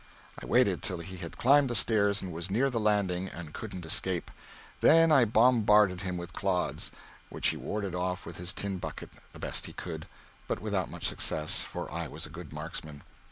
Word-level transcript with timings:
I 0.41 0.47
waited 0.47 0.81
till 0.81 0.97
he 0.97 1.17
had 1.17 1.37
climbed 1.37 1.69
the 1.69 1.75
stairs 1.75 2.23
and 2.23 2.31
was 2.33 2.49
near 2.49 2.71
the 2.71 2.79
landing 2.79 3.29
and 3.29 3.53
couldn't 3.53 3.85
escape. 3.85 4.31
Then 4.79 5.11
I 5.11 5.25
bombarded 5.25 6.01
him 6.01 6.17
with 6.17 6.33
clods, 6.33 6.89
which 7.29 7.49
he 7.49 7.55
warded 7.57 7.93
off 7.93 8.25
with 8.25 8.37
his 8.37 8.51
tin 8.51 8.79
bucket 8.79 9.11
the 9.31 9.37
best 9.37 9.67
he 9.67 9.73
could, 9.73 10.07
but 10.47 10.59
without 10.59 10.89
much 10.89 11.05
success, 11.05 11.59
for 11.59 11.87
I 11.91 12.07
was 12.07 12.25
a 12.25 12.31
good 12.31 12.51
marksman. 12.51 13.03